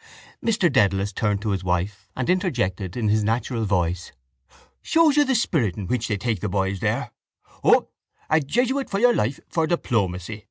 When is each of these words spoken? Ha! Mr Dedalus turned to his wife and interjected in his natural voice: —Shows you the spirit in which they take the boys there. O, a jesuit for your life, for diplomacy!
Ha! 0.00 0.34
Mr 0.46 0.72
Dedalus 0.72 1.12
turned 1.12 1.42
to 1.42 1.50
his 1.50 1.64
wife 1.64 2.06
and 2.14 2.30
interjected 2.30 2.96
in 2.96 3.08
his 3.08 3.24
natural 3.24 3.64
voice: 3.64 4.12
—Shows 4.80 5.16
you 5.16 5.24
the 5.24 5.34
spirit 5.34 5.76
in 5.76 5.88
which 5.88 6.06
they 6.06 6.16
take 6.16 6.38
the 6.38 6.48
boys 6.48 6.78
there. 6.78 7.10
O, 7.64 7.88
a 8.30 8.38
jesuit 8.38 8.88
for 8.88 9.00
your 9.00 9.12
life, 9.12 9.40
for 9.48 9.66
diplomacy! 9.66 10.46